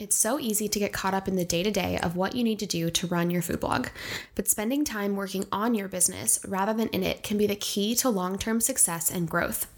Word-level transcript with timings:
It's 0.00 0.16
so 0.16 0.40
easy 0.40 0.66
to 0.66 0.78
get 0.78 0.94
caught 0.94 1.12
up 1.12 1.28
in 1.28 1.36
the 1.36 1.44
day 1.44 1.62
to 1.62 1.70
day 1.70 1.98
of 1.98 2.16
what 2.16 2.34
you 2.34 2.42
need 2.42 2.58
to 2.60 2.66
do 2.66 2.88
to 2.88 3.06
run 3.06 3.28
your 3.28 3.42
food 3.42 3.60
blog, 3.60 3.88
but 4.34 4.48
spending 4.48 4.82
time 4.82 5.14
working 5.14 5.44
on 5.52 5.74
your 5.74 5.88
business 5.88 6.40
rather 6.48 6.72
than 6.72 6.88
in 6.88 7.02
it 7.02 7.22
can 7.22 7.36
be 7.36 7.46
the 7.46 7.54
key 7.54 7.94
to 7.96 8.08
long 8.08 8.38
term 8.38 8.62
success 8.62 9.10
and 9.10 9.28
growth. 9.28 9.70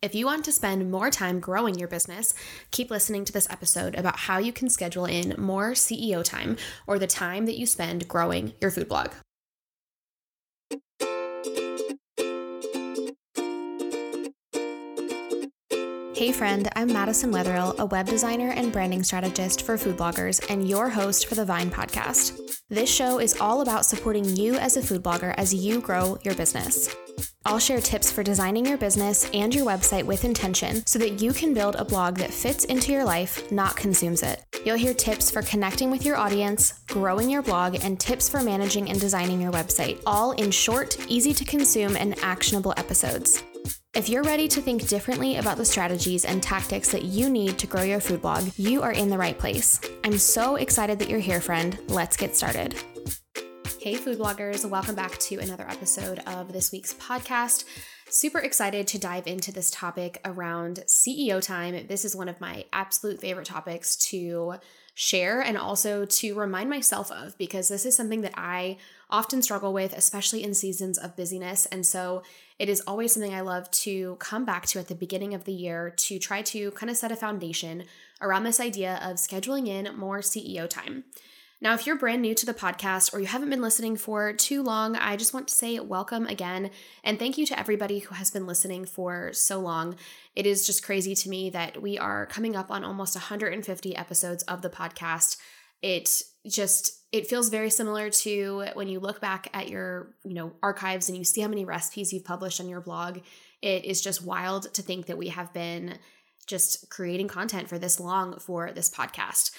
If 0.00 0.14
you 0.14 0.26
want 0.26 0.44
to 0.44 0.52
spend 0.52 0.92
more 0.92 1.10
time 1.10 1.40
growing 1.40 1.76
your 1.76 1.88
business, 1.88 2.34
keep 2.70 2.88
listening 2.88 3.24
to 3.24 3.32
this 3.32 3.50
episode 3.50 3.96
about 3.96 4.20
how 4.20 4.38
you 4.38 4.52
can 4.52 4.70
schedule 4.70 5.06
in 5.06 5.34
more 5.36 5.72
CEO 5.72 6.22
time 6.22 6.56
or 6.86 7.00
the 7.00 7.08
time 7.08 7.46
that 7.46 7.58
you 7.58 7.66
spend 7.66 8.06
growing 8.06 8.52
your 8.60 8.70
food 8.70 8.88
blog. 8.88 9.10
Hey 16.18 16.32
friend, 16.32 16.68
I'm 16.74 16.92
Madison 16.92 17.30
Wetherill, 17.30 17.78
a 17.78 17.86
web 17.86 18.06
designer 18.06 18.50
and 18.50 18.72
branding 18.72 19.04
strategist 19.04 19.62
for 19.62 19.78
food 19.78 19.96
bloggers 19.96 20.44
and 20.50 20.68
your 20.68 20.88
host 20.88 21.28
for 21.28 21.36
the 21.36 21.44
Vine 21.44 21.70
podcast. 21.70 22.36
This 22.68 22.92
show 22.92 23.20
is 23.20 23.40
all 23.40 23.60
about 23.60 23.86
supporting 23.86 24.24
you 24.24 24.56
as 24.56 24.76
a 24.76 24.82
food 24.82 25.04
blogger 25.04 25.32
as 25.36 25.54
you 25.54 25.80
grow 25.80 26.18
your 26.24 26.34
business. 26.34 26.92
I'll 27.44 27.60
share 27.60 27.80
tips 27.80 28.10
for 28.10 28.24
designing 28.24 28.66
your 28.66 28.78
business 28.78 29.30
and 29.32 29.54
your 29.54 29.64
website 29.64 30.02
with 30.02 30.24
intention 30.24 30.84
so 30.86 30.98
that 30.98 31.22
you 31.22 31.32
can 31.32 31.54
build 31.54 31.76
a 31.76 31.84
blog 31.84 32.16
that 32.16 32.34
fits 32.34 32.64
into 32.64 32.90
your 32.90 33.04
life, 33.04 33.52
not 33.52 33.76
consumes 33.76 34.24
it. 34.24 34.44
You'll 34.64 34.76
hear 34.76 34.94
tips 34.94 35.30
for 35.30 35.42
connecting 35.42 35.88
with 35.88 36.04
your 36.04 36.16
audience, 36.16 36.80
growing 36.88 37.30
your 37.30 37.42
blog, 37.42 37.78
and 37.84 37.98
tips 37.98 38.28
for 38.28 38.42
managing 38.42 38.90
and 38.90 39.00
designing 39.00 39.40
your 39.40 39.52
website, 39.52 40.02
all 40.04 40.32
in 40.32 40.50
short, 40.50 40.98
easy 41.08 41.32
to 41.32 41.44
consume, 41.44 41.96
and 41.96 42.18
actionable 42.24 42.74
episodes. 42.76 43.40
If 43.98 44.08
you're 44.08 44.22
ready 44.22 44.46
to 44.46 44.60
think 44.60 44.86
differently 44.86 45.38
about 45.38 45.56
the 45.56 45.64
strategies 45.64 46.24
and 46.24 46.40
tactics 46.40 46.92
that 46.92 47.02
you 47.02 47.28
need 47.28 47.58
to 47.58 47.66
grow 47.66 47.82
your 47.82 47.98
food 47.98 48.22
blog, 48.22 48.48
you 48.56 48.80
are 48.80 48.92
in 48.92 49.10
the 49.10 49.18
right 49.18 49.36
place. 49.36 49.80
I'm 50.04 50.18
so 50.18 50.54
excited 50.54 51.00
that 51.00 51.10
you're 51.10 51.18
here, 51.18 51.40
friend. 51.40 51.76
Let's 51.88 52.16
get 52.16 52.36
started. 52.36 52.76
Hey, 53.80 53.96
food 53.96 54.20
bloggers, 54.20 54.64
welcome 54.64 54.94
back 54.94 55.18
to 55.18 55.40
another 55.40 55.66
episode 55.68 56.20
of 56.28 56.52
this 56.52 56.70
week's 56.70 56.94
podcast. 56.94 57.64
Super 58.08 58.38
excited 58.38 58.86
to 58.86 59.00
dive 59.00 59.26
into 59.26 59.50
this 59.50 59.68
topic 59.68 60.20
around 60.24 60.84
CEO 60.86 61.42
time. 61.42 61.88
This 61.88 62.04
is 62.04 62.14
one 62.14 62.28
of 62.28 62.40
my 62.40 62.66
absolute 62.72 63.20
favorite 63.20 63.48
topics 63.48 63.96
to 64.10 64.54
share 64.94 65.40
and 65.40 65.58
also 65.58 66.04
to 66.04 66.36
remind 66.36 66.70
myself 66.70 67.10
of 67.10 67.36
because 67.36 67.68
this 67.68 67.84
is 67.84 67.96
something 67.96 68.20
that 68.20 68.34
I 68.36 68.78
often 69.10 69.42
struggle 69.42 69.72
with, 69.72 69.92
especially 69.92 70.44
in 70.44 70.54
seasons 70.54 70.98
of 70.98 71.16
busyness. 71.16 71.66
And 71.66 71.84
so 71.84 72.22
it 72.58 72.68
is 72.68 72.80
always 72.86 73.12
something 73.12 73.34
I 73.34 73.40
love 73.40 73.70
to 73.70 74.16
come 74.16 74.44
back 74.44 74.66
to 74.66 74.78
at 74.78 74.88
the 74.88 74.94
beginning 74.94 75.34
of 75.34 75.44
the 75.44 75.52
year 75.52 75.90
to 75.90 76.18
try 76.18 76.42
to 76.42 76.70
kind 76.72 76.90
of 76.90 76.96
set 76.96 77.12
a 77.12 77.16
foundation 77.16 77.84
around 78.20 78.44
this 78.44 78.60
idea 78.60 78.98
of 79.02 79.16
scheduling 79.16 79.68
in 79.68 79.96
more 79.96 80.18
CEO 80.18 80.68
time. 80.68 81.04
Now, 81.60 81.74
if 81.74 81.86
you're 81.86 81.98
brand 81.98 82.22
new 82.22 82.36
to 82.36 82.46
the 82.46 82.54
podcast 82.54 83.12
or 83.12 83.18
you 83.18 83.26
haven't 83.26 83.50
been 83.50 83.60
listening 83.60 83.96
for 83.96 84.32
too 84.32 84.62
long, 84.62 84.94
I 84.94 85.16
just 85.16 85.34
want 85.34 85.48
to 85.48 85.54
say 85.54 85.80
welcome 85.80 86.26
again. 86.26 86.70
And 87.02 87.18
thank 87.18 87.36
you 87.36 87.46
to 87.46 87.58
everybody 87.58 87.98
who 87.98 88.14
has 88.14 88.30
been 88.30 88.46
listening 88.46 88.84
for 88.84 89.32
so 89.32 89.58
long. 89.58 89.96
It 90.36 90.46
is 90.46 90.64
just 90.64 90.84
crazy 90.84 91.16
to 91.16 91.28
me 91.28 91.50
that 91.50 91.82
we 91.82 91.98
are 91.98 92.26
coming 92.26 92.54
up 92.54 92.70
on 92.70 92.84
almost 92.84 93.16
150 93.16 93.96
episodes 93.96 94.44
of 94.44 94.62
the 94.62 94.70
podcast. 94.70 95.36
It 95.82 96.22
just 96.46 96.98
it 97.10 97.26
feels 97.26 97.48
very 97.48 97.70
similar 97.70 98.10
to 98.10 98.66
when 98.74 98.88
you 98.88 99.00
look 99.00 99.20
back 99.20 99.48
at 99.54 99.68
your 99.68 100.14
you 100.24 100.34
know 100.34 100.52
archives 100.62 101.08
and 101.08 101.16
you 101.16 101.24
see 101.24 101.40
how 101.40 101.48
many 101.48 101.64
recipes 101.64 102.12
you've 102.12 102.24
published 102.24 102.60
on 102.60 102.68
your 102.68 102.80
blog. 102.80 103.18
It 103.62 103.84
is 103.84 104.00
just 104.00 104.24
wild 104.24 104.72
to 104.74 104.82
think 104.82 105.06
that 105.06 105.18
we 105.18 105.28
have 105.28 105.52
been 105.52 105.98
just 106.46 106.90
creating 106.90 107.28
content 107.28 107.68
for 107.68 107.78
this 107.78 108.00
long 108.00 108.38
for 108.38 108.72
this 108.72 108.90
podcast. 108.90 109.52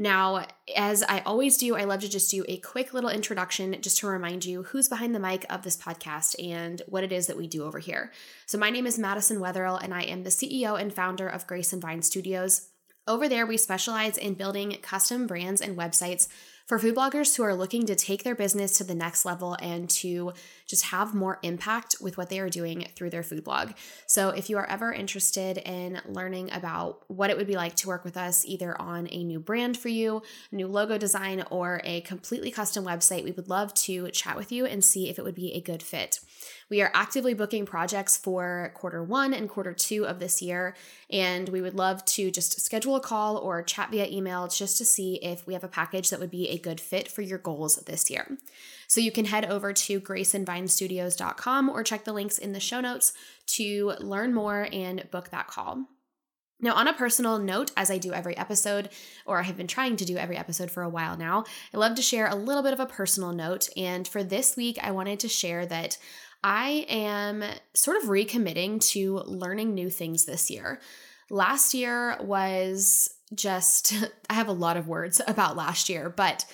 Now 0.00 0.46
as 0.76 1.02
i 1.02 1.20
always 1.26 1.56
do 1.56 1.74
i 1.74 1.82
love 1.82 2.00
to 2.00 2.08
just 2.08 2.30
do 2.30 2.44
a 2.46 2.58
quick 2.58 2.94
little 2.94 3.10
introduction 3.10 3.76
just 3.80 3.98
to 3.98 4.06
remind 4.06 4.44
you 4.44 4.62
who's 4.62 4.88
behind 4.88 5.12
the 5.12 5.18
mic 5.18 5.44
of 5.50 5.62
this 5.62 5.76
podcast 5.76 6.36
and 6.40 6.82
what 6.86 7.02
it 7.02 7.10
is 7.10 7.26
that 7.26 7.36
we 7.36 7.48
do 7.48 7.64
over 7.64 7.80
here. 7.80 8.12
So 8.46 8.58
my 8.58 8.70
name 8.70 8.86
is 8.86 8.98
madison 8.98 9.40
wetherill 9.40 9.82
and 9.82 9.92
i 9.92 10.02
am 10.02 10.22
the 10.22 10.30
ceo 10.30 10.80
and 10.80 10.92
founder 10.92 11.28
of 11.28 11.48
grace 11.48 11.72
and 11.72 11.82
vine 11.82 12.02
studios 12.02 12.68
over 13.08 13.28
there, 13.28 13.46
we 13.46 13.56
specialize 13.56 14.16
in 14.16 14.34
building 14.34 14.76
custom 14.82 15.26
brands 15.26 15.60
and 15.60 15.76
websites 15.76 16.28
for 16.66 16.78
food 16.78 16.94
bloggers 16.94 17.34
who 17.34 17.42
are 17.42 17.54
looking 17.54 17.86
to 17.86 17.94
take 17.94 18.24
their 18.24 18.34
business 18.34 18.76
to 18.76 18.84
the 18.84 18.94
next 18.94 19.24
level 19.24 19.56
and 19.62 19.88
to 19.88 20.34
just 20.66 20.84
have 20.84 21.14
more 21.14 21.38
impact 21.42 21.96
with 21.98 22.18
what 22.18 22.28
they 22.28 22.38
are 22.38 22.50
doing 22.50 22.86
through 22.94 23.08
their 23.08 23.22
food 23.22 23.42
blog. 23.42 23.70
So, 24.06 24.28
if 24.28 24.50
you 24.50 24.58
are 24.58 24.68
ever 24.68 24.92
interested 24.92 25.56
in 25.56 26.02
learning 26.06 26.52
about 26.52 27.04
what 27.08 27.30
it 27.30 27.38
would 27.38 27.46
be 27.46 27.56
like 27.56 27.74
to 27.76 27.88
work 27.88 28.04
with 28.04 28.18
us, 28.18 28.44
either 28.44 28.78
on 28.78 29.08
a 29.10 29.24
new 29.24 29.40
brand 29.40 29.78
for 29.78 29.88
you, 29.88 30.22
a 30.52 30.54
new 30.54 30.66
logo 30.66 30.98
design, 30.98 31.42
or 31.50 31.80
a 31.84 32.02
completely 32.02 32.50
custom 32.50 32.84
website, 32.84 33.24
we 33.24 33.32
would 33.32 33.48
love 33.48 33.72
to 33.72 34.10
chat 34.10 34.36
with 34.36 34.52
you 34.52 34.66
and 34.66 34.84
see 34.84 35.08
if 35.08 35.18
it 35.18 35.24
would 35.24 35.34
be 35.34 35.54
a 35.54 35.62
good 35.62 35.82
fit. 35.82 36.20
We 36.70 36.82
are 36.82 36.90
actively 36.92 37.32
booking 37.32 37.64
projects 37.64 38.16
for 38.16 38.72
quarter 38.74 39.02
one 39.02 39.32
and 39.32 39.48
quarter 39.48 39.72
two 39.72 40.06
of 40.06 40.18
this 40.18 40.42
year, 40.42 40.74
and 41.10 41.48
we 41.48 41.62
would 41.62 41.74
love 41.74 42.04
to 42.06 42.30
just 42.30 42.60
schedule 42.60 42.94
a 42.94 43.00
call 43.00 43.38
or 43.38 43.62
chat 43.62 43.90
via 43.90 44.06
email 44.06 44.48
just 44.48 44.76
to 44.78 44.84
see 44.84 45.16
if 45.22 45.46
we 45.46 45.54
have 45.54 45.64
a 45.64 45.68
package 45.68 46.10
that 46.10 46.20
would 46.20 46.30
be 46.30 46.48
a 46.48 46.58
good 46.58 46.80
fit 46.80 47.08
for 47.08 47.22
your 47.22 47.38
goals 47.38 47.76
this 47.86 48.10
year. 48.10 48.36
So 48.86 49.00
you 49.00 49.10
can 49.10 49.24
head 49.24 49.46
over 49.46 49.72
to 49.72 50.00
graceandvinestudios.com 50.00 51.70
or 51.70 51.82
check 51.82 52.04
the 52.04 52.12
links 52.12 52.36
in 52.36 52.52
the 52.52 52.60
show 52.60 52.80
notes 52.80 53.14
to 53.46 53.94
learn 53.98 54.34
more 54.34 54.68
and 54.70 55.10
book 55.10 55.30
that 55.30 55.48
call. 55.48 55.86
Now, 56.60 56.74
on 56.74 56.88
a 56.88 56.92
personal 56.92 57.38
note, 57.38 57.70
as 57.76 57.88
I 57.88 57.98
do 57.98 58.12
every 58.12 58.36
episode, 58.36 58.88
or 59.24 59.38
I 59.38 59.44
have 59.44 59.56
been 59.56 59.68
trying 59.68 59.94
to 59.96 60.04
do 60.04 60.16
every 60.16 60.36
episode 60.36 60.72
for 60.72 60.82
a 60.82 60.88
while 60.88 61.16
now, 61.16 61.44
I 61.72 61.78
love 61.78 61.94
to 61.94 62.02
share 62.02 62.26
a 62.26 62.34
little 62.34 62.64
bit 62.64 62.72
of 62.72 62.80
a 62.80 62.86
personal 62.86 63.32
note. 63.32 63.68
And 63.76 64.08
for 64.08 64.24
this 64.24 64.56
week, 64.56 64.76
I 64.82 64.90
wanted 64.90 65.20
to 65.20 65.28
share 65.28 65.66
that 65.66 65.98
I 66.42 66.86
am 66.88 67.44
sort 67.74 67.96
of 67.96 68.08
recommitting 68.08 68.80
to 68.92 69.18
learning 69.18 69.74
new 69.74 69.90
things 69.90 70.24
this 70.24 70.50
year. 70.50 70.80
Last 71.30 71.74
year 71.74 72.16
was 72.20 73.10
just, 73.34 73.92
I 74.30 74.34
have 74.34 74.48
a 74.48 74.52
lot 74.52 74.76
of 74.76 74.88
words 74.88 75.20
about 75.26 75.56
last 75.56 75.88
year, 75.88 76.08
but 76.08 76.44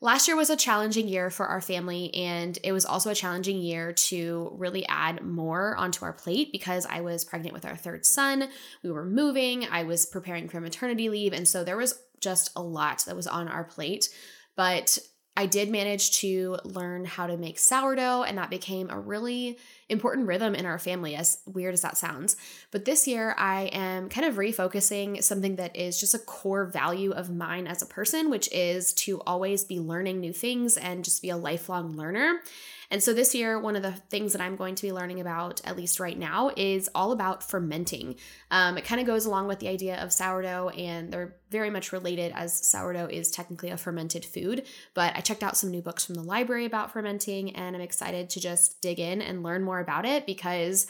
last 0.00 0.28
year 0.28 0.36
was 0.36 0.50
a 0.50 0.56
challenging 0.56 1.08
year 1.08 1.30
for 1.30 1.46
our 1.46 1.60
family. 1.60 2.14
And 2.14 2.58
it 2.62 2.72
was 2.72 2.84
also 2.84 3.10
a 3.10 3.14
challenging 3.14 3.58
year 3.58 3.92
to 3.92 4.52
really 4.54 4.86
add 4.88 5.22
more 5.22 5.76
onto 5.76 6.04
our 6.04 6.12
plate 6.12 6.52
because 6.52 6.86
I 6.86 7.00
was 7.00 7.24
pregnant 7.24 7.54
with 7.54 7.66
our 7.66 7.76
third 7.76 8.04
son. 8.04 8.48
We 8.82 8.90
were 8.90 9.04
moving, 9.04 9.66
I 9.70 9.84
was 9.84 10.06
preparing 10.06 10.48
for 10.48 10.60
maternity 10.60 11.08
leave. 11.08 11.32
And 11.32 11.46
so 11.46 11.64
there 11.64 11.76
was 11.76 11.98
just 12.20 12.52
a 12.56 12.62
lot 12.62 13.04
that 13.06 13.16
was 13.16 13.26
on 13.26 13.48
our 13.48 13.64
plate. 13.64 14.10
But 14.56 14.98
I 15.40 15.46
did 15.46 15.70
manage 15.70 16.18
to 16.18 16.58
learn 16.64 17.06
how 17.06 17.26
to 17.26 17.38
make 17.38 17.58
sourdough, 17.58 18.24
and 18.24 18.36
that 18.36 18.50
became 18.50 18.90
a 18.90 19.00
really 19.00 19.56
important 19.90 20.26
rhythm 20.26 20.54
in 20.54 20.66
our 20.66 20.78
family, 20.78 21.14
as 21.14 21.38
weird 21.46 21.74
as 21.74 21.82
that 21.82 21.96
sounds. 21.96 22.36
But 22.70 22.84
this 22.84 23.06
year, 23.06 23.34
I 23.36 23.64
am 23.72 24.08
kind 24.08 24.26
of 24.26 24.36
refocusing 24.36 25.22
something 25.22 25.56
that 25.56 25.76
is 25.76 26.00
just 26.00 26.14
a 26.14 26.18
core 26.18 26.64
value 26.64 27.12
of 27.12 27.30
mine 27.30 27.66
as 27.66 27.82
a 27.82 27.86
person, 27.86 28.30
which 28.30 28.50
is 28.52 28.92
to 28.94 29.20
always 29.22 29.64
be 29.64 29.80
learning 29.80 30.20
new 30.20 30.32
things 30.32 30.76
and 30.76 31.04
just 31.04 31.22
be 31.22 31.30
a 31.30 31.36
lifelong 31.36 31.96
learner. 31.96 32.40
And 32.90 33.00
so 33.00 33.12
this 33.12 33.36
year, 33.36 33.58
one 33.58 33.76
of 33.76 33.82
the 33.82 33.92
things 33.92 34.32
that 34.32 34.42
I'm 34.42 34.56
going 34.56 34.74
to 34.74 34.82
be 34.82 34.92
learning 34.92 35.20
about, 35.20 35.60
at 35.64 35.76
least 35.76 36.00
right 36.00 36.18
now, 36.18 36.50
is 36.56 36.90
all 36.92 37.12
about 37.12 37.48
fermenting. 37.48 38.16
Um, 38.50 38.76
it 38.76 38.84
kind 38.84 39.00
of 39.00 39.06
goes 39.06 39.26
along 39.26 39.46
with 39.46 39.60
the 39.60 39.68
idea 39.68 40.02
of 40.02 40.12
sourdough, 40.12 40.70
and 40.70 41.12
they're 41.12 41.36
very 41.50 41.70
much 41.70 41.92
related 41.92 42.32
as 42.34 42.66
sourdough 42.66 43.06
is 43.06 43.30
technically 43.30 43.70
a 43.70 43.76
fermented 43.76 44.24
food. 44.24 44.66
But 44.94 45.16
I 45.16 45.20
checked 45.20 45.44
out 45.44 45.56
some 45.56 45.70
new 45.70 45.82
books 45.82 46.04
from 46.04 46.16
the 46.16 46.22
library 46.22 46.64
about 46.64 46.92
fermenting, 46.92 47.54
and 47.54 47.76
I'm 47.76 47.82
excited 47.82 48.28
to 48.30 48.40
just 48.40 48.80
dig 48.82 48.98
in 48.98 49.22
and 49.22 49.44
learn 49.44 49.62
more 49.62 49.79
about 49.80 50.04
it 50.06 50.26
because 50.26 50.86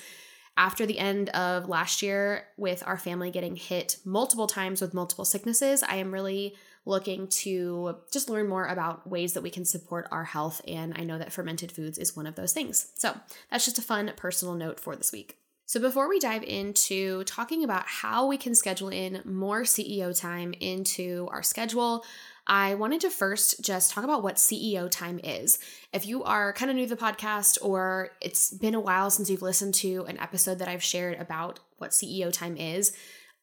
after 0.56 0.84
the 0.84 0.98
end 0.98 1.30
of 1.30 1.68
last 1.68 2.02
year, 2.02 2.46
with 2.56 2.82
our 2.86 2.98
family 2.98 3.30
getting 3.30 3.56
hit 3.56 3.96
multiple 4.04 4.46
times 4.46 4.80
with 4.80 4.92
multiple 4.92 5.24
sicknesses, 5.24 5.82
I 5.82 5.96
am 5.96 6.12
really 6.12 6.54
looking 6.84 7.28
to 7.28 7.96
just 8.12 8.28
learn 8.28 8.48
more 8.48 8.66
about 8.66 9.08
ways 9.08 9.34
that 9.34 9.42
we 9.42 9.50
can 9.50 9.64
support 9.64 10.08
our 10.10 10.24
health. 10.24 10.60
And 10.66 10.94
I 10.96 11.04
know 11.04 11.18
that 11.18 11.32
fermented 11.32 11.72
foods 11.72 11.98
is 11.98 12.16
one 12.16 12.26
of 12.26 12.34
those 12.34 12.52
things. 12.52 12.92
So 12.94 13.16
that's 13.50 13.64
just 13.64 13.78
a 13.78 13.82
fun 13.82 14.12
personal 14.16 14.54
note 14.54 14.80
for 14.80 14.96
this 14.96 15.12
week. 15.12 15.36
So, 15.66 15.78
before 15.78 16.08
we 16.08 16.18
dive 16.18 16.42
into 16.42 17.22
talking 17.24 17.62
about 17.62 17.86
how 17.86 18.26
we 18.26 18.36
can 18.36 18.56
schedule 18.56 18.88
in 18.88 19.22
more 19.24 19.62
CEO 19.62 20.18
time 20.18 20.52
into 20.58 21.28
our 21.30 21.44
schedule, 21.44 22.04
I 22.46 22.74
wanted 22.74 23.00
to 23.02 23.10
first 23.10 23.62
just 23.62 23.92
talk 23.92 24.04
about 24.04 24.22
what 24.22 24.36
CEO 24.36 24.90
time 24.90 25.20
is. 25.22 25.58
If 25.92 26.06
you 26.06 26.24
are 26.24 26.52
kind 26.52 26.70
of 26.70 26.76
new 26.76 26.86
to 26.86 26.94
the 26.94 27.00
podcast 27.00 27.58
or 27.62 28.10
it's 28.20 28.50
been 28.50 28.74
a 28.74 28.80
while 28.80 29.10
since 29.10 29.30
you've 29.30 29.42
listened 29.42 29.74
to 29.74 30.04
an 30.08 30.18
episode 30.18 30.58
that 30.58 30.68
I've 30.68 30.82
shared 30.82 31.18
about 31.20 31.60
what 31.78 31.90
CEO 31.90 32.32
time 32.32 32.56
is, 32.56 32.96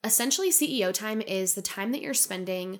essentially, 0.03 0.49
CEO 0.49 0.93
time 0.93 1.21
is 1.21 1.53
the 1.53 1.61
time 1.61 1.91
that 1.91 2.01
you're 2.01 2.13
spending 2.13 2.79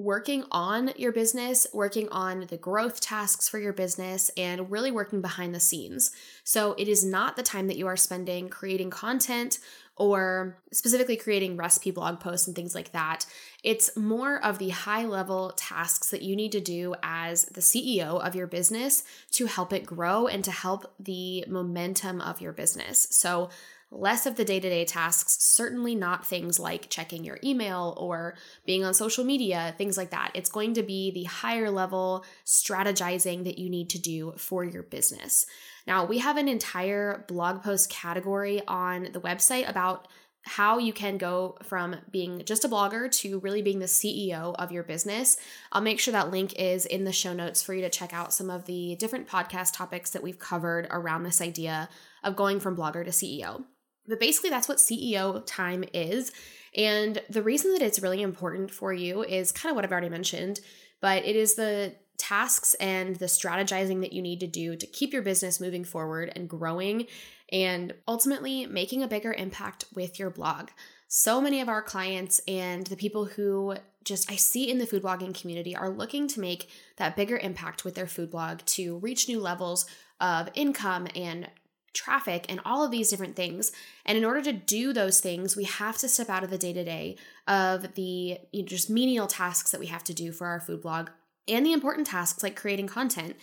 working 0.00 0.44
on 0.50 0.92
your 0.96 1.12
business, 1.12 1.66
working 1.74 2.08
on 2.08 2.46
the 2.48 2.56
growth 2.56 3.02
tasks 3.02 3.48
for 3.48 3.58
your 3.58 3.72
business, 3.72 4.30
and 4.34 4.70
really 4.70 4.90
working 4.90 5.20
behind 5.20 5.54
the 5.54 5.60
scenes. 5.60 6.10
So 6.42 6.72
it 6.78 6.88
is 6.88 7.04
not 7.04 7.36
the 7.36 7.42
time 7.42 7.66
that 7.68 7.76
you 7.76 7.86
are 7.86 7.98
spending 7.98 8.48
creating 8.48 8.88
content 8.88 9.58
or 10.00 10.56
specifically 10.72 11.14
creating 11.14 11.58
recipe 11.58 11.90
blog 11.90 12.20
posts 12.20 12.46
and 12.46 12.56
things 12.56 12.74
like 12.74 12.90
that. 12.92 13.26
It's 13.62 13.94
more 13.94 14.42
of 14.42 14.56
the 14.56 14.70
high 14.70 15.04
level 15.04 15.52
tasks 15.58 16.08
that 16.08 16.22
you 16.22 16.34
need 16.34 16.52
to 16.52 16.60
do 16.60 16.94
as 17.02 17.44
the 17.44 17.60
CEO 17.60 18.18
of 18.26 18.34
your 18.34 18.46
business 18.46 19.04
to 19.32 19.44
help 19.44 19.74
it 19.74 19.84
grow 19.84 20.26
and 20.26 20.42
to 20.42 20.50
help 20.50 20.90
the 20.98 21.44
momentum 21.46 22.22
of 22.22 22.40
your 22.40 22.54
business. 22.54 23.08
So, 23.10 23.50
less 23.90 24.24
of 24.24 24.36
the 24.36 24.44
day 24.44 24.58
to 24.58 24.70
day 24.70 24.86
tasks, 24.86 25.36
certainly 25.44 25.94
not 25.94 26.26
things 26.26 26.58
like 26.58 26.88
checking 26.88 27.22
your 27.22 27.38
email 27.44 27.92
or 27.98 28.36
being 28.64 28.84
on 28.84 28.94
social 28.94 29.24
media, 29.24 29.74
things 29.76 29.98
like 29.98 30.12
that. 30.12 30.30
It's 30.32 30.48
going 30.48 30.72
to 30.74 30.82
be 30.82 31.10
the 31.10 31.24
higher 31.24 31.70
level 31.70 32.24
strategizing 32.46 33.44
that 33.44 33.58
you 33.58 33.68
need 33.68 33.90
to 33.90 33.98
do 33.98 34.32
for 34.38 34.64
your 34.64 34.84
business. 34.84 35.44
Now, 35.90 36.04
we 36.04 36.18
have 36.18 36.36
an 36.36 36.46
entire 36.46 37.24
blog 37.26 37.64
post 37.64 37.90
category 37.90 38.62
on 38.68 39.08
the 39.12 39.20
website 39.20 39.68
about 39.68 40.06
how 40.42 40.78
you 40.78 40.92
can 40.92 41.18
go 41.18 41.58
from 41.64 41.96
being 42.12 42.44
just 42.44 42.64
a 42.64 42.68
blogger 42.68 43.10
to 43.10 43.40
really 43.40 43.60
being 43.60 43.80
the 43.80 43.86
CEO 43.86 44.54
of 44.56 44.70
your 44.70 44.84
business. 44.84 45.36
I'll 45.72 45.82
make 45.82 45.98
sure 45.98 46.12
that 46.12 46.30
link 46.30 46.54
is 46.56 46.86
in 46.86 47.02
the 47.02 47.12
show 47.12 47.32
notes 47.32 47.60
for 47.60 47.74
you 47.74 47.80
to 47.80 47.90
check 47.90 48.14
out 48.14 48.32
some 48.32 48.50
of 48.50 48.66
the 48.66 48.94
different 49.00 49.26
podcast 49.26 49.74
topics 49.74 50.10
that 50.10 50.22
we've 50.22 50.38
covered 50.38 50.86
around 50.92 51.24
this 51.24 51.40
idea 51.40 51.88
of 52.22 52.36
going 52.36 52.60
from 52.60 52.76
blogger 52.76 53.04
to 53.04 53.10
CEO. 53.10 53.64
But 54.06 54.20
basically, 54.20 54.50
that's 54.50 54.68
what 54.68 54.78
CEO 54.78 55.42
time 55.44 55.82
is. 55.92 56.30
And 56.76 57.20
the 57.28 57.42
reason 57.42 57.72
that 57.72 57.82
it's 57.82 57.98
really 57.98 58.22
important 58.22 58.70
for 58.70 58.92
you 58.92 59.24
is 59.24 59.50
kind 59.50 59.72
of 59.72 59.74
what 59.74 59.84
I've 59.84 59.90
already 59.90 60.08
mentioned, 60.08 60.60
but 61.00 61.24
it 61.24 61.34
is 61.34 61.56
the 61.56 61.96
tasks 62.30 62.74
and 62.74 63.16
the 63.16 63.26
strategizing 63.26 64.00
that 64.02 64.12
you 64.12 64.22
need 64.22 64.38
to 64.38 64.46
do 64.46 64.76
to 64.76 64.86
keep 64.86 65.12
your 65.12 65.20
business 65.22 65.60
moving 65.60 65.82
forward 65.82 66.30
and 66.36 66.48
growing 66.48 67.06
and 67.50 67.92
ultimately 68.06 68.66
making 68.66 69.02
a 69.02 69.08
bigger 69.08 69.32
impact 69.32 69.84
with 69.96 70.16
your 70.16 70.30
blog. 70.30 70.68
So 71.08 71.40
many 71.40 71.60
of 71.60 71.68
our 71.68 71.82
clients 71.82 72.40
and 72.46 72.86
the 72.86 72.94
people 72.94 73.24
who 73.24 73.74
just 74.04 74.30
I 74.30 74.36
see 74.36 74.70
in 74.70 74.78
the 74.78 74.86
food 74.86 75.02
blogging 75.02 75.38
community 75.38 75.74
are 75.74 75.90
looking 75.90 76.28
to 76.28 76.40
make 76.40 76.70
that 76.98 77.16
bigger 77.16 77.36
impact 77.36 77.84
with 77.84 77.96
their 77.96 78.06
food 78.06 78.30
blog 78.30 78.60
to 78.76 78.98
reach 78.98 79.28
new 79.28 79.40
levels 79.40 79.86
of 80.20 80.48
income 80.54 81.08
and 81.16 81.50
traffic 81.92 82.46
and 82.48 82.60
all 82.64 82.84
of 82.84 82.92
these 82.92 83.10
different 83.10 83.34
things. 83.34 83.72
And 84.06 84.16
in 84.16 84.24
order 84.24 84.40
to 84.42 84.52
do 84.52 84.92
those 84.92 85.20
things, 85.20 85.56
we 85.56 85.64
have 85.64 85.98
to 85.98 86.08
step 86.08 86.30
out 86.30 86.44
of 86.44 86.50
the 86.50 86.58
day 86.58 86.72
to 86.74 86.84
day 86.84 87.16
of 87.48 87.96
the 87.96 88.38
you 88.52 88.62
know, 88.62 88.68
just 88.68 88.88
menial 88.88 89.26
tasks 89.26 89.72
that 89.72 89.80
we 89.80 89.86
have 89.86 90.04
to 90.04 90.14
do 90.14 90.30
for 90.30 90.46
our 90.46 90.60
food 90.60 90.82
blog 90.82 91.08
and 91.50 91.66
the 91.66 91.72
important 91.72 92.06
tasks 92.06 92.42
like 92.42 92.56
creating 92.56 92.86
content 92.86 93.36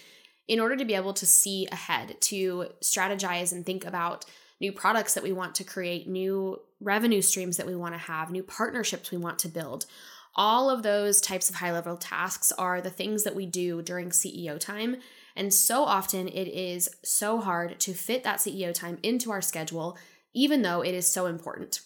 in 0.47 0.59
order 0.59 0.75
to 0.75 0.85
be 0.85 0.95
able 0.95 1.13
to 1.13 1.25
see 1.25 1.67
ahead, 1.71 2.15
to 2.21 2.67
strategize 2.81 3.51
and 3.51 3.65
think 3.65 3.85
about 3.85 4.25
new 4.59 4.71
products 4.71 5.13
that 5.13 5.23
we 5.23 5.31
want 5.31 5.55
to 5.55 5.63
create, 5.63 6.07
new 6.07 6.59
revenue 6.79 7.21
streams 7.21 7.57
that 7.57 7.67
we 7.67 7.75
want 7.75 7.93
to 7.93 7.99
have, 7.99 8.31
new 8.31 8.43
partnerships 8.43 9.11
we 9.11 9.17
want 9.17 9.39
to 9.39 9.49
build. 9.49 9.85
All 10.35 10.69
of 10.69 10.83
those 10.83 11.19
types 11.19 11.49
of 11.49 11.55
high 11.55 11.71
level 11.71 11.97
tasks 11.97 12.51
are 12.53 12.79
the 12.79 12.89
things 12.89 13.23
that 13.23 13.35
we 13.35 13.45
do 13.45 13.81
during 13.81 14.09
CEO 14.09 14.59
time. 14.59 14.97
And 15.35 15.53
so 15.53 15.83
often 15.83 16.27
it 16.27 16.47
is 16.47 16.89
so 17.03 17.39
hard 17.39 17.79
to 17.81 17.93
fit 17.93 18.23
that 18.23 18.39
CEO 18.39 18.73
time 18.73 18.99
into 19.03 19.31
our 19.31 19.41
schedule, 19.41 19.97
even 20.33 20.61
though 20.61 20.81
it 20.81 20.93
is 20.93 21.07
so 21.07 21.25
important. 21.25 21.81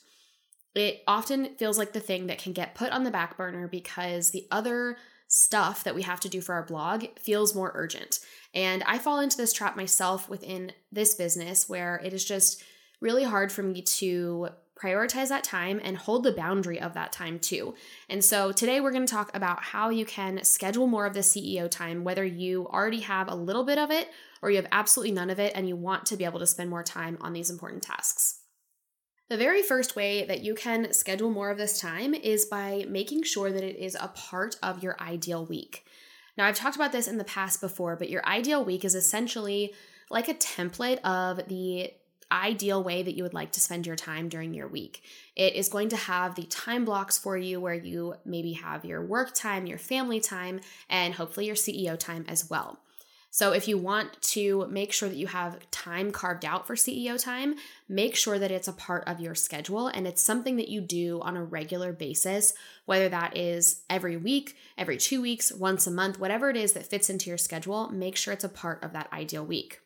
It 0.75 1.03
often 1.07 1.55
feels 1.55 1.77
like 1.77 1.91
the 1.93 1.99
thing 1.99 2.27
that 2.27 2.37
can 2.37 2.53
get 2.53 2.75
put 2.75 2.91
on 2.91 3.03
the 3.03 3.11
back 3.11 3.35
burner 3.35 3.67
because 3.67 4.31
the 4.31 4.47
other 4.51 4.97
stuff 5.33 5.85
that 5.85 5.95
we 5.95 6.01
have 6.01 6.19
to 6.19 6.27
do 6.27 6.41
for 6.41 6.53
our 6.53 6.63
blog 6.63 7.05
feels 7.17 7.55
more 7.55 7.71
urgent. 7.73 8.19
And 8.53 8.83
I 8.83 8.97
fall 8.97 9.21
into 9.21 9.37
this 9.37 9.53
trap 9.53 9.77
myself 9.77 10.27
within 10.27 10.73
this 10.91 11.15
business 11.15 11.69
where 11.69 12.01
it 12.03 12.11
is 12.11 12.25
just 12.25 12.61
really 12.99 13.23
hard 13.23 13.49
for 13.49 13.63
me 13.63 13.81
to 13.81 14.49
prioritize 14.77 15.29
that 15.29 15.45
time 15.45 15.79
and 15.81 15.95
hold 15.95 16.23
the 16.23 16.33
boundary 16.33 16.81
of 16.81 16.93
that 16.95 17.13
time 17.13 17.39
too. 17.39 17.73
And 18.09 18.21
so 18.25 18.51
today 18.51 18.81
we're 18.81 18.91
going 18.91 19.05
to 19.05 19.13
talk 19.13 19.33
about 19.33 19.63
how 19.63 19.87
you 19.89 20.05
can 20.05 20.43
schedule 20.43 20.85
more 20.85 21.05
of 21.05 21.13
the 21.13 21.21
CEO 21.21 21.71
time, 21.71 22.03
whether 22.03 22.25
you 22.25 22.67
already 22.67 22.99
have 22.99 23.29
a 23.29 23.35
little 23.35 23.63
bit 23.63 23.77
of 23.77 23.89
it 23.89 24.09
or 24.41 24.49
you 24.49 24.57
have 24.57 24.67
absolutely 24.73 25.13
none 25.13 25.29
of 25.29 25.39
it 25.39 25.53
and 25.55 25.65
you 25.65 25.77
want 25.77 26.05
to 26.07 26.17
be 26.17 26.25
able 26.25 26.39
to 26.39 26.47
spend 26.47 26.69
more 26.69 26.83
time 26.83 27.17
on 27.21 27.31
these 27.31 27.49
important 27.49 27.83
tasks. 27.83 28.40
The 29.31 29.37
very 29.37 29.63
first 29.63 29.95
way 29.95 30.25
that 30.25 30.43
you 30.43 30.53
can 30.53 30.91
schedule 30.91 31.29
more 31.29 31.51
of 31.51 31.57
this 31.57 31.79
time 31.79 32.13
is 32.13 32.43
by 32.43 32.83
making 32.89 33.23
sure 33.23 33.49
that 33.49 33.63
it 33.63 33.77
is 33.77 33.95
a 33.95 34.09
part 34.09 34.57
of 34.61 34.83
your 34.83 35.01
ideal 35.01 35.45
week. 35.45 35.85
Now, 36.37 36.47
I've 36.47 36.57
talked 36.57 36.75
about 36.75 36.91
this 36.91 37.07
in 37.07 37.17
the 37.17 37.23
past 37.23 37.61
before, 37.61 37.95
but 37.95 38.09
your 38.09 38.25
ideal 38.25 38.61
week 38.65 38.83
is 38.83 38.93
essentially 38.93 39.73
like 40.09 40.27
a 40.27 40.33
template 40.33 40.99
of 41.05 41.47
the 41.47 41.93
ideal 42.29 42.83
way 42.83 43.03
that 43.03 43.15
you 43.15 43.23
would 43.23 43.33
like 43.33 43.53
to 43.53 43.61
spend 43.61 43.87
your 43.87 43.95
time 43.95 44.27
during 44.27 44.53
your 44.53 44.67
week. 44.67 45.01
It 45.37 45.55
is 45.55 45.69
going 45.69 45.87
to 45.87 45.95
have 45.95 46.35
the 46.35 46.43
time 46.43 46.83
blocks 46.83 47.17
for 47.17 47.37
you 47.37 47.61
where 47.61 47.73
you 47.73 48.15
maybe 48.25 48.51
have 48.51 48.83
your 48.83 49.01
work 49.01 49.33
time, 49.33 49.65
your 49.65 49.77
family 49.77 50.19
time, 50.19 50.59
and 50.89 51.13
hopefully 51.13 51.45
your 51.45 51.55
CEO 51.55 51.97
time 51.97 52.25
as 52.27 52.49
well. 52.49 52.79
So, 53.33 53.53
if 53.53 53.65
you 53.69 53.77
want 53.77 54.21
to 54.33 54.67
make 54.69 54.91
sure 54.91 55.07
that 55.07 55.17
you 55.17 55.27
have 55.27 55.57
time 55.71 56.11
carved 56.11 56.43
out 56.43 56.67
for 56.67 56.75
CEO 56.75 57.21
time, 57.21 57.55
make 57.87 58.17
sure 58.17 58.37
that 58.37 58.51
it's 58.51 58.67
a 58.67 58.73
part 58.73 59.07
of 59.07 59.21
your 59.21 59.35
schedule 59.35 59.87
and 59.87 60.05
it's 60.05 60.21
something 60.21 60.57
that 60.57 60.67
you 60.67 60.81
do 60.81 61.21
on 61.21 61.37
a 61.37 61.43
regular 61.43 61.93
basis, 61.93 62.53
whether 62.85 63.07
that 63.07 63.37
is 63.37 63.83
every 63.89 64.17
week, 64.17 64.57
every 64.77 64.97
two 64.97 65.21
weeks, 65.21 65.49
once 65.49 65.87
a 65.87 65.91
month, 65.91 66.19
whatever 66.19 66.49
it 66.49 66.57
is 66.57 66.73
that 66.73 66.87
fits 66.87 67.09
into 67.09 67.29
your 67.29 67.37
schedule, 67.37 67.89
make 67.89 68.17
sure 68.17 68.33
it's 68.33 68.43
a 68.43 68.49
part 68.49 68.83
of 68.83 68.91
that 68.91 69.11
ideal 69.13 69.45
week. 69.45 69.79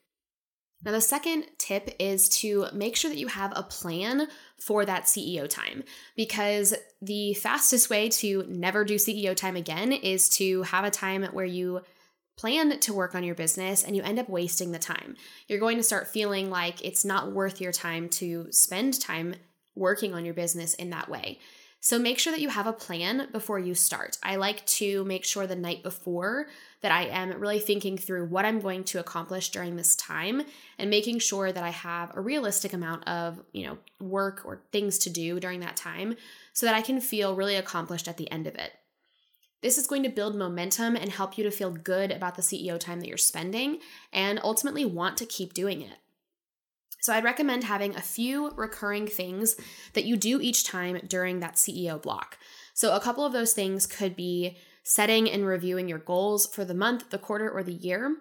Now, 0.83 0.91
the 0.91 1.01
second 1.01 1.45
tip 1.59 1.95
is 1.99 2.27
to 2.39 2.67
make 2.73 2.95
sure 2.95 3.11
that 3.11 3.17
you 3.17 3.27
have 3.27 3.53
a 3.55 3.63
plan 3.63 4.27
for 4.57 4.85
that 4.85 5.03
CEO 5.03 5.47
time 5.47 5.83
because 6.15 6.73
the 6.99 7.35
fastest 7.35 7.91
way 7.91 8.09
to 8.09 8.43
never 8.47 8.83
do 8.83 8.95
CEO 8.95 9.35
time 9.35 9.55
again 9.55 9.91
is 9.91 10.29
to 10.29 10.63
have 10.63 10.83
a 10.83 10.91
time 10.91 11.23
where 11.25 11.45
you 11.45 11.81
plan 12.37 12.79
to 12.79 12.93
work 12.93 13.15
on 13.15 13.23
your 13.23 13.35
business 13.35 13.83
and 13.83 13.95
you 13.95 14.03
end 14.03 14.19
up 14.19 14.29
wasting 14.29 14.71
the 14.71 14.79
time. 14.79 15.15
You're 15.47 15.59
going 15.59 15.77
to 15.77 15.83
start 15.83 16.07
feeling 16.07 16.49
like 16.49 16.83
it's 16.83 17.05
not 17.05 17.31
worth 17.31 17.61
your 17.61 17.71
time 17.71 18.09
to 18.09 18.47
spend 18.51 18.99
time 18.99 19.35
working 19.75 20.13
on 20.13 20.25
your 20.25 20.33
business 20.33 20.73
in 20.73 20.89
that 20.89 21.09
way. 21.09 21.39
So 21.85 21.99
make 21.99 22.17
sure 22.17 22.33
that 22.33 22.41
you 22.41 22.49
have 22.49 22.65
a 22.65 22.73
plan 22.73 23.27
before 23.31 23.59
you 23.59 23.75
start. 23.75 24.17
I 24.23 24.37
like 24.37 24.65
to 24.65 25.05
make 25.05 25.23
sure 25.23 25.45
the 25.45 25.55
night 25.55 25.83
before 25.83 26.47
that 26.81 26.91
I 26.91 27.03
am 27.03 27.39
really 27.39 27.59
thinking 27.59 27.95
through 27.95 28.25
what 28.25 28.43
I'm 28.43 28.59
going 28.59 28.85
to 28.85 28.99
accomplish 28.99 29.49
during 29.49 29.75
this 29.75 29.95
time 29.95 30.41
and 30.79 30.89
making 30.89 31.19
sure 31.19 31.51
that 31.51 31.63
I 31.63 31.69
have 31.69 32.11
a 32.17 32.21
realistic 32.21 32.73
amount 32.73 33.07
of, 33.07 33.39
you 33.51 33.67
know, 33.67 33.77
work 33.99 34.41
or 34.45 34.63
things 34.71 34.97
to 34.99 35.11
do 35.11 35.39
during 35.39 35.59
that 35.59 35.77
time 35.77 36.15
so 36.53 36.65
that 36.65 36.73
I 36.73 36.81
can 36.81 36.99
feel 36.99 37.35
really 37.35 37.55
accomplished 37.55 38.07
at 38.07 38.17
the 38.17 38.31
end 38.31 38.47
of 38.47 38.55
it. 38.55 38.71
This 39.61 39.77
is 39.77 39.87
going 39.87 40.03
to 40.03 40.09
build 40.09 40.35
momentum 40.35 40.95
and 40.95 41.11
help 41.11 41.37
you 41.37 41.43
to 41.43 41.51
feel 41.51 41.71
good 41.71 42.11
about 42.11 42.35
the 42.35 42.41
CEO 42.41 42.79
time 42.79 42.99
that 42.99 43.07
you're 43.07 43.17
spending 43.17 43.79
and 44.13 44.39
ultimately 44.43 44.85
want 44.85 45.17
to 45.17 45.25
keep 45.25 45.53
doing 45.53 45.81
it. 45.81 45.97
So, 47.01 47.13
I'd 47.13 47.23
recommend 47.23 47.63
having 47.63 47.95
a 47.95 48.01
few 48.01 48.51
recurring 48.51 49.07
things 49.07 49.55
that 49.93 50.05
you 50.05 50.17
do 50.17 50.41
each 50.41 50.63
time 50.63 50.99
during 51.07 51.39
that 51.39 51.55
CEO 51.55 52.01
block. 52.01 52.37
So, 52.73 52.95
a 52.95 52.99
couple 52.99 53.25
of 53.25 53.33
those 53.33 53.53
things 53.53 53.85
could 53.85 54.15
be 54.15 54.57
setting 54.83 55.29
and 55.29 55.45
reviewing 55.45 55.87
your 55.87 55.99
goals 55.99 56.45
for 56.45 56.63
the 56.65 56.73
month, 56.73 57.09
the 57.09 57.17
quarter, 57.17 57.49
or 57.49 57.63
the 57.63 57.73
year, 57.73 58.17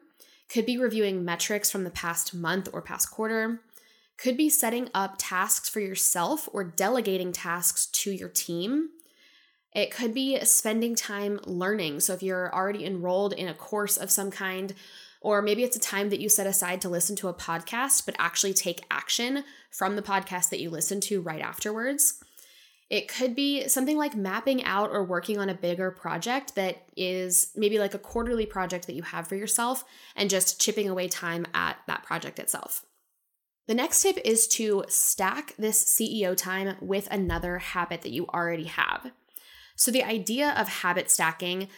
could 0.48 0.66
be 0.66 0.78
reviewing 0.78 1.24
metrics 1.24 1.70
from 1.70 1.84
the 1.84 1.90
past 1.90 2.34
month 2.34 2.68
or 2.72 2.82
past 2.82 3.10
quarter, 3.10 3.60
could 4.16 4.36
be 4.36 4.48
setting 4.48 4.88
up 4.94 5.16
tasks 5.18 5.68
for 5.68 5.80
yourself 5.80 6.48
or 6.52 6.64
delegating 6.64 7.32
tasks 7.32 7.86
to 7.86 8.10
your 8.10 8.28
team. 8.28 8.90
It 9.74 9.90
could 9.90 10.14
be 10.14 10.38
spending 10.44 10.94
time 10.94 11.40
learning. 11.44 12.00
So, 12.00 12.12
if 12.12 12.22
you're 12.22 12.54
already 12.54 12.84
enrolled 12.84 13.32
in 13.32 13.48
a 13.48 13.54
course 13.54 13.96
of 13.96 14.10
some 14.10 14.30
kind, 14.30 14.72
or 15.20 15.42
maybe 15.42 15.64
it's 15.64 15.76
a 15.76 15.80
time 15.80 16.10
that 16.10 16.20
you 16.20 16.28
set 16.28 16.46
aside 16.46 16.80
to 16.82 16.88
listen 16.88 17.16
to 17.16 17.28
a 17.28 17.34
podcast, 17.34 18.06
but 18.06 18.14
actually 18.18 18.54
take 18.54 18.84
action 18.90 19.42
from 19.70 19.96
the 19.96 20.02
podcast 20.02 20.50
that 20.50 20.60
you 20.60 20.70
listen 20.70 21.00
to 21.00 21.20
right 21.20 21.40
afterwards. 21.40 22.22
It 22.90 23.08
could 23.08 23.34
be 23.34 23.66
something 23.66 23.96
like 23.96 24.14
mapping 24.14 24.62
out 24.62 24.90
or 24.90 25.02
working 25.02 25.38
on 25.38 25.48
a 25.48 25.54
bigger 25.54 25.90
project 25.90 26.54
that 26.54 26.86
is 26.96 27.50
maybe 27.56 27.78
like 27.78 27.94
a 27.94 27.98
quarterly 27.98 28.46
project 28.46 28.86
that 28.86 28.94
you 28.94 29.02
have 29.02 29.26
for 29.26 29.34
yourself 29.34 29.84
and 30.14 30.30
just 30.30 30.60
chipping 30.60 30.88
away 30.88 31.08
time 31.08 31.46
at 31.54 31.78
that 31.86 32.04
project 32.04 32.38
itself. 32.38 32.84
The 33.66 33.74
next 33.74 34.02
tip 34.02 34.18
is 34.24 34.46
to 34.48 34.84
stack 34.88 35.54
this 35.56 35.82
CEO 35.82 36.36
time 36.36 36.76
with 36.82 37.08
another 37.10 37.58
habit 37.58 38.02
that 38.02 38.12
you 38.12 38.26
already 38.26 38.64
have. 38.64 39.10
So, 39.76 39.90
the 39.90 40.04
idea 40.04 40.54
of 40.56 40.68
habit 40.68 41.10
stacking, 41.10 41.68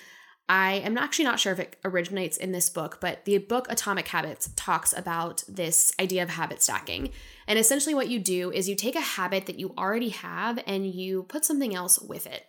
I 0.49 0.75
am 0.75 0.97
actually 0.97 1.25
not 1.25 1.41
sure 1.41 1.53
if 1.53 1.59
it 1.59 1.77
originates 1.85 2.37
in 2.37 2.53
this 2.53 2.71
book, 2.71 2.99
but 3.01 3.25
the 3.25 3.39
book 3.39 3.67
Atomic 3.69 4.09
Habits 4.09 4.51
talks 4.55 4.97
about 4.97 5.43
this 5.49 5.93
idea 5.99 6.23
of 6.23 6.31
habit 6.31 6.63
stacking. 6.63 7.11
And 7.49 7.59
essentially, 7.59 7.95
what 7.95 8.09
you 8.09 8.19
do 8.19 8.53
is 8.53 8.69
you 8.69 8.77
take 8.77 8.97
a 8.97 9.01
habit 9.01 9.47
that 9.47 9.59
you 9.59 9.75
already 9.77 10.11
have 10.11 10.63
and 10.67 10.87
you 10.87 11.25
put 11.25 11.45
something 11.45 11.75
else 11.75 11.99
with 11.99 12.27
it. 12.27 12.47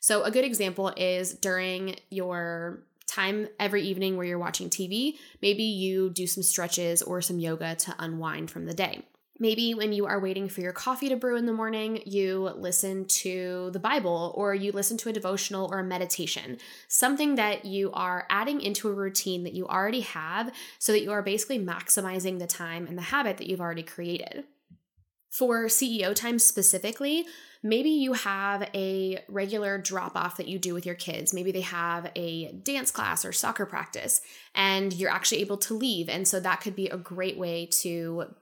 So, 0.00 0.24
a 0.24 0.30
good 0.30 0.44
example 0.44 0.92
is 0.96 1.32
during 1.34 1.96
your 2.10 2.82
time 3.06 3.48
every 3.58 3.82
evening 3.82 4.16
where 4.16 4.26
you're 4.26 4.38
watching 4.38 4.68
TV, 4.68 5.14
maybe 5.40 5.62
you 5.62 6.10
do 6.10 6.26
some 6.26 6.42
stretches 6.42 7.02
or 7.02 7.22
some 7.22 7.38
yoga 7.38 7.74
to 7.74 7.94
unwind 7.98 8.50
from 8.50 8.66
the 8.66 8.74
day. 8.74 9.04
Maybe 9.40 9.72
when 9.72 9.92
you 9.92 10.06
are 10.06 10.18
waiting 10.18 10.48
for 10.48 10.60
your 10.60 10.72
coffee 10.72 11.08
to 11.08 11.16
brew 11.16 11.36
in 11.36 11.46
the 11.46 11.52
morning, 11.52 12.02
you 12.04 12.50
listen 12.56 13.04
to 13.06 13.70
the 13.72 13.78
Bible 13.78 14.32
or 14.36 14.52
you 14.54 14.72
listen 14.72 14.96
to 14.98 15.10
a 15.10 15.12
devotional 15.12 15.68
or 15.70 15.78
a 15.78 15.84
meditation, 15.84 16.58
something 16.88 17.36
that 17.36 17.64
you 17.64 17.92
are 17.92 18.26
adding 18.30 18.60
into 18.60 18.88
a 18.88 18.92
routine 18.92 19.44
that 19.44 19.54
you 19.54 19.66
already 19.66 20.00
have 20.00 20.52
so 20.80 20.90
that 20.90 21.02
you 21.02 21.12
are 21.12 21.22
basically 21.22 21.58
maximizing 21.58 22.40
the 22.40 22.48
time 22.48 22.86
and 22.88 22.98
the 22.98 23.02
habit 23.02 23.36
that 23.36 23.46
you've 23.46 23.60
already 23.60 23.84
created. 23.84 24.44
For 25.30 25.66
CEO 25.66 26.14
time 26.16 26.40
specifically, 26.40 27.24
maybe 27.62 27.90
you 27.90 28.14
have 28.14 28.68
a 28.74 29.22
regular 29.28 29.78
drop 29.78 30.16
off 30.16 30.36
that 30.38 30.48
you 30.48 30.58
do 30.58 30.74
with 30.74 30.84
your 30.84 30.94
kids. 30.96 31.32
Maybe 31.32 31.52
they 31.52 31.60
have 31.60 32.10
a 32.16 32.52
dance 32.64 32.90
class 32.90 33.24
or 33.24 33.32
soccer 33.32 33.66
practice 33.66 34.20
and 34.54 34.92
you're 34.92 35.12
actually 35.12 35.42
able 35.42 35.58
to 35.58 35.74
leave. 35.74 36.08
And 36.08 36.26
so 36.26 36.40
that 36.40 36.60
could 36.60 36.74
be 36.74 36.88
a 36.88 36.96
great 36.96 37.38
way 37.38 37.66
to 37.82 38.34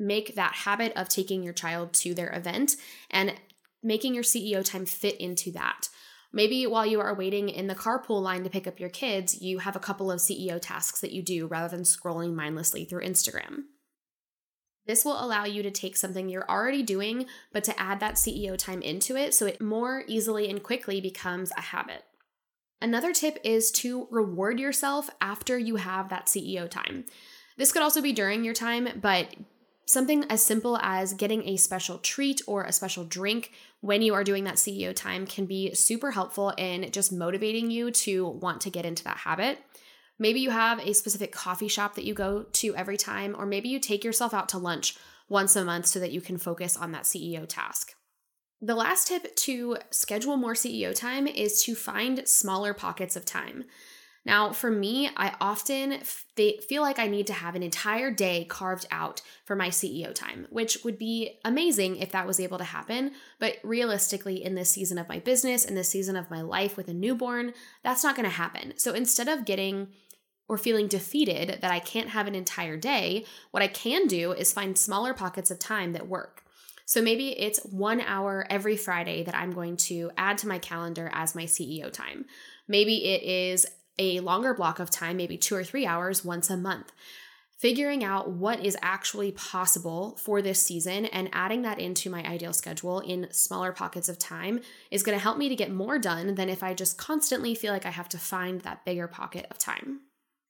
make 0.00 0.34
that 0.34 0.54
habit 0.54 0.92
of 0.96 1.08
taking 1.08 1.42
your 1.42 1.52
child 1.52 1.92
to 1.92 2.14
their 2.14 2.34
event 2.34 2.74
and 3.10 3.34
making 3.82 4.14
your 4.14 4.24
CEO 4.24 4.64
time 4.64 4.86
fit 4.86 5.16
into 5.20 5.52
that. 5.52 5.88
Maybe 6.32 6.66
while 6.66 6.86
you 6.86 7.00
are 7.00 7.14
waiting 7.14 7.48
in 7.48 7.66
the 7.66 7.74
carpool 7.74 8.22
line 8.22 8.44
to 8.44 8.50
pick 8.50 8.66
up 8.66 8.80
your 8.80 8.88
kids, 8.88 9.42
you 9.42 9.58
have 9.58 9.76
a 9.76 9.80
couple 9.80 10.10
of 10.10 10.20
CEO 10.20 10.58
tasks 10.60 11.00
that 11.00 11.12
you 11.12 11.22
do 11.22 11.46
rather 11.46 11.68
than 11.68 11.84
scrolling 11.84 12.34
mindlessly 12.34 12.84
through 12.84 13.04
Instagram. 13.04 13.64
This 14.86 15.04
will 15.04 15.22
allow 15.22 15.44
you 15.44 15.62
to 15.62 15.70
take 15.70 15.96
something 15.96 16.28
you're 16.28 16.48
already 16.48 16.82
doing, 16.82 17.26
but 17.52 17.64
to 17.64 17.78
add 17.78 18.00
that 18.00 18.14
CEO 18.14 18.56
time 18.56 18.80
into 18.80 19.16
it 19.16 19.34
so 19.34 19.46
it 19.46 19.60
more 19.60 20.04
easily 20.06 20.48
and 20.48 20.62
quickly 20.62 21.00
becomes 21.00 21.52
a 21.56 21.60
habit. 21.60 22.04
Another 22.80 23.12
tip 23.12 23.38
is 23.44 23.70
to 23.72 24.08
reward 24.10 24.58
yourself 24.58 25.10
after 25.20 25.58
you 25.58 25.76
have 25.76 26.08
that 26.08 26.26
CEO 26.26 26.68
time. 26.68 27.04
This 27.58 27.72
could 27.72 27.82
also 27.82 28.00
be 28.00 28.12
during 28.12 28.42
your 28.42 28.54
time, 28.54 28.88
but 29.00 29.34
something 29.90 30.24
as 30.30 30.42
simple 30.42 30.78
as 30.78 31.14
getting 31.14 31.48
a 31.48 31.56
special 31.56 31.98
treat 31.98 32.40
or 32.46 32.62
a 32.62 32.72
special 32.72 33.04
drink 33.04 33.52
when 33.80 34.02
you 34.02 34.14
are 34.14 34.22
doing 34.22 34.44
that 34.44 34.54
CEO 34.54 34.94
time 34.94 35.26
can 35.26 35.46
be 35.46 35.74
super 35.74 36.12
helpful 36.12 36.50
in 36.56 36.90
just 36.92 37.12
motivating 37.12 37.70
you 37.70 37.90
to 37.90 38.28
want 38.28 38.60
to 38.60 38.70
get 38.70 38.86
into 38.86 39.02
that 39.02 39.16
habit. 39.18 39.58
Maybe 40.18 40.38
you 40.38 40.50
have 40.50 40.78
a 40.78 40.94
specific 40.94 41.32
coffee 41.32 41.66
shop 41.66 41.96
that 41.96 42.04
you 42.04 42.14
go 42.14 42.44
to 42.44 42.76
every 42.76 42.96
time, 42.96 43.34
or 43.36 43.46
maybe 43.46 43.68
you 43.68 43.80
take 43.80 44.04
yourself 44.04 44.32
out 44.32 44.48
to 44.50 44.58
lunch 44.58 44.96
once 45.28 45.56
a 45.56 45.64
month 45.64 45.86
so 45.86 45.98
that 45.98 46.12
you 46.12 46.20
can 46.20 46.36
focus 46.36 46.76
on 46.76 46.92
that 46.92 47.04
CEO 47.04 47.46
task. 47.48 47.94
The 48.62 48.74
last 48.74 49.08
tip 49.08 49.34
to 49.34 49.78
schedule 49.90 50.36
more 50.36 50.52
CEO 50.52 50.94
time 50.94 51.26
is 51.26 51.64
to 51.64 51.74
find 51.74 52.28
smaller 52.28 52.74
pockets 52.74 53.16
of 53.16 53.24
time. 53.24 53.64
Now, 54.24 54.52
for 54.52 54.70
me, 54.70 55.08
I 55.16 55.34
often 55.40 56.00
feel 56.00 56.82
like 56.82 56.98
I 56.98 57.06
need 57.06 57.26
to 57.28 57.32
have 57.32 57.54
an 57.54 57.62
entire 57.62 58.10
day 58.10 58.44
carved 58.44 58.86
out 58.90 59.22
for 59.46 59.56
my 59.56 59.68
CEO 59.68 60.14
time, 60.14 60.46
which 60.50 60.78
would 60.84 60.98
be 60.98 61.38
amazing 61.44 61.96
if 61.96 62.12
that 62.12 62.26
was 62.26 62.38
able 62.38 62.58
to 62.58 62.64
happen. 62.64 63.12
But 63.38 63.56
realistically, 63.62 64.44
in 64.44 64.54
this 64.54 64.70
season 64.70 64.98
of 64.98 65.08
my 65.08 65.20
business, 65.20 65.64
in 65.64 65.74
this 65.74 65.88
season 65.88 66.16
of 66.16 66.30
my 66.30 66.42
life 66.42 66.76
with 66.76 66.88
a 66.88 66.94
newborn, 66.94 67.54
that's 67.82 68.04
not 68.04 68.14
going 68.14 68.28
to 68.28 68.34
happen. 68.34 68.74
So 68.76 68.92
instead 68.92 69.28
of 69.28 69.46
getting 69.46 69.88
or 70.48 70.58
feeling 70.58 70.88
defeated 70.88 71.58
that 71.62 71.70
I 71.70 71.78
can't 71.78 72.10
have 72.10 72.26
an 72.26 72.34
entire 72.34 72.76
day, 72.76 73.24
what 73.52 73.62
I 73.62 73.68
can 73.68 74.06
do 74.06 74.32
is 74.32 74.52
find 74.52 74.76
smaller 74.76 75.14
pockets 75.14 75.50
of 75.50 75.58
time 75.58 75.92
that 75.92 76.08
work. 76.08 76.42
So 76.84 77.00
maybe 77.00 77.38
it's 77.38 77.64
one 77.64 78.00
hour 78.00 78.44
every 78.50 78.76
Friday 78.76 79.22
that 79.22 79.36
I'm 79.36 79.52
going 79.52 79.76
to 79.76 80.10
add 80.16 80.38
to 80.38 80.48
my 80.48 80.58
calendar 80.58 81.08
as 81.14 81.36
my 81.36 81.44
CEO 81.44 81.90
time. 81.90 82.24
Maybe 82.66 83.04
it 83.04 83.22
is 83.22 83.64
a 84.00 84.18
longer 84.20 84.54
block 84.54 84.80
of 84.80 84.90
time, 84.90 85.16
maybe 85.18 85.36
two 85.36 85.54
or 85.54 85.62
three 85.62 85.86
hours 85.86 86.24
once 86.24 86.50
a 86.50 86.56
month. 86.56 86.90
Figuring 87.58 88.02
out 88.02 88.30
what 88.30 88.64
is 88.64 88.76
actually 88.80 89.30
possible 89.32 90.16
for 90.16 90.40
this 90.40 90.62
season 90.62 91.04
and 91.04 91.28
adding 91.34 91.60
that 91.60 91.78
into 91.78 92.08
my 92.08 92.24
ideal 92.24 92.54
schedule 92.54 93.00
in 93.00 93.28
smaller 93.30 93.70
pockets 93.70 94.08
of 94.08 94.18
time 94.18 94.60
is 94.90 95.02
going 95.02 95.16
to 95.16 95.22
help 95.22 95.36
me 95.36 95.50
to 95.50 95.54
get 95.54 95.70
more 95.70 95.98
done 95.98 96.36
than 96.36 96.48
if 96.48 96.62
I 96.62 96.72
just 96.72 96.96
constantly 96.96 97.54
feel 97.54 97.74
like 97.74 97.84
I 97.84 97.90
have 97.90 98.08
to 98.08 98.18
find 98.18 98.62
that 98.62 98.86
bigger 98.86 99.06
pocket 99.06 99.46
of 99.50 99.58
time. 99.58 100.00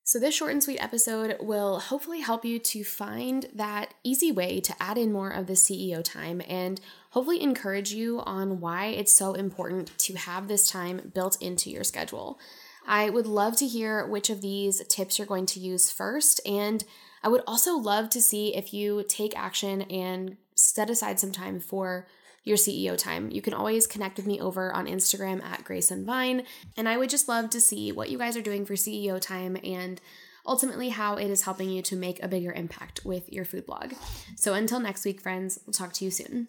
So, 0.05 0.19
this 0.19 0.35
short 0.35 0.53
and 0.53 0.63
sweet 0.63 0.83
episode 0.83 1.37
will 1.41 1.81
hopefully 1.81 2.21
help 2.21 2.45
you 2.45 2.59
to 2.61 2.85
find 2.85 3.47
that 3.55 3.95
easy 4.05 4.33
way 4.33 4.61
to 4.61 4.75
add 4.81 4.97
in 4.97 5.13
more 5.13 5.31
of 5.31 5.47
the 5.47 5.53
CEO 5.55 6.03
time 6.03 6.41
and 6.49 6.81
hopefully 7.11 7.43
encourage 7.43 7.93
you 7.93 8.21
on 8.21 8.61
why 8.61 8.87
it's 8.87 9.13
so 9.13 9.35
important 9.35 9.97
to 9.99 10.15
have 10.15 10.47
this 10.47 10.69
time 10.69 11.11
built 11.13 11.41
into 11.43 11.71
your 11.71 11.85
schedule. 11.85 12.39
I 12.87 13.11
would 13.11 13.27
love 13.27 13.57
to 13.57 13.67
hear 13.67 14.07
which 14.07 14.31
of 14.31 14.41
these 14.41 14.85
tips 14.87 15.19
you're 15.19 15.27
going 15.27 15.47
to 15.47 15.61
use 15.61 15.91
first. 15.91 16.41
And 16.47 16.85
I 17.23 17.29
would 17.29 17.43
also 17.47 17.77
love 17.77 18.11
to 18.11 18.21
see 18.21 18.55
if 18.55 18.73
you 18.73 19.05
take 19.09 19.39
action 19.39 19.83
and 19.83 20.37
set 20.55 20.91
aside 20.91 21.21
some 21.21 21.33
time 21.33 21.61
for 21.61 22.07
your 22.43 22.57
CEO 22.57 22.97
time. 22.97 23.31
You 23.31 23.43
can 23.43 23.55
always 23.55 23.87
connect 23.87 24.17
with 24.17 24.27
me 24.27 24.41
over 24.41 24.73
on 24.73 24.87
Instagram 24.87 25.43
at 25.43 25.65
Grace 25.65 25.91
and 25.91 26.07
Vine. 26.07 26.45
And 26.77 26.89
I 26.89 26.97
would 26.97 27.11
just 27.11 27.29
love 27.29 27.51
to 27.51 27.61
see 27.61 27.93
what 27.93 28.11
you 28.11 28.19
guys 28.19 28.37
are 28.37 28.43
doing 28.43 28.65
for 28.65 28.75
CEO 28.75 29.21
time 29.21 29.59
and 29.63 30.01
ultimately 30.47 30.89
how 30.89 31.17
it 31.17 31.31
is 31.31 31.43
helping 31.43 31.69
you 31.69 31.83
to 31.83 31.97
make 31.97 32.23
a 32.23 32.29
bigger 32.29 32.53
impact 32.53 33.05
with 33.05 33.31
your 33.31 33.45
food 33.45 33.67
blog. 33.67 33.93
So 34.37 34.55
until 34.55 34.81
next 34.81 35.05
week, 35.05 35.21
friends, 35.21 35.59
we'll 35.67 35.75
talk 35.75 35.93
to 35.95 36.05
you 36.05 36.11
soon. 36.11 36.49